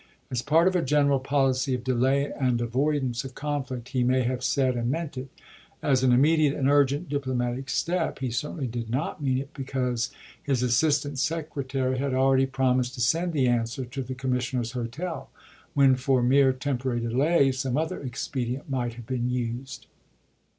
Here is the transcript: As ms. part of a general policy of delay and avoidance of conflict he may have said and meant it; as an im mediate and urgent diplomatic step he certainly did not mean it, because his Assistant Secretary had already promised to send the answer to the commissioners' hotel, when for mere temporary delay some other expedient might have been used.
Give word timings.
As 0.31 0.37
ms. 0.37 0.41
part 0.41 0.67
of 0.67 0.75
a 0.75 0.81
general 0.81 1.19
policy 1.19 1.75
of 1.75 1.83
delay 1.83 2.31
and 2.33 2.59
avoidance 2.59 3.23
of 3.23 3.35
conflict 3.35 3.89
he 3.89 4.03
may 4.03 4.23
have 4.23 4.43
said 4.43 4.75
and 4.75 4.89
meant 4.89 5.15
it; 5.15 5.29
as 5.83 6.01
an 6.01 6.11
im 6.11 6.21
mediate 6.21 6.55
and 6.55 6.67
urgent 6.67 7.07
diplomatic 7.07 7.69
step 7.69 8.17
he 8.17 8.31
certainly 8.31 8.65
did 8.65 8.89
not 8.89 9.21
mean 9.21 9.37
it, 9.37 9.53
because 9.53 10.09
his 10.41 10.63
Assistant 10.63 11.19
Secretary 11.19 11.99
had 11.99 12.15
already 12.15 12.47
promised 12.47 12.95
to 12.95 12.99
send 12.99 13.31
the 13.31 13.47
answer 13.47 13.85
to 13.85 14.01
the 14.01 14.15
commissioners' 14.15 14.71
hotel, 14.71 15.29
when 15.75 15.95
for 15.95 16.23
mere 16.23 16.51
temporary 16.51 16.99
delay 17.01 17.51
some 17.51 17.77
other 17.77 17.99
expedient 18.01 18.67
might 18.67 18.95
have 18.95 19.05
been 19.05 19.29
used. 19.29 19.85